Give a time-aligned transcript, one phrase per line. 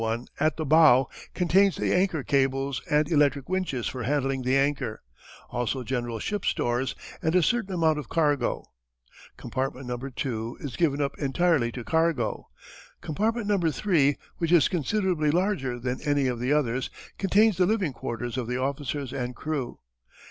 [0.01, 5.03] 1, at the bow, contains the anchor cables and electric winches for handling the anchor;
[5.51, 8.65] also general ship stores, and a certain amount of cargo.
[9.37, 9.97] Compartment No.
[9.97, 12.49] 2 is given up entirely to cargo.
[13.01, 13.59] Compartment No.
[13.59, 16.89] 3, which is considerably larger than any of the others,
[17.19, 19.77] contains the living quarters of the officers and crew.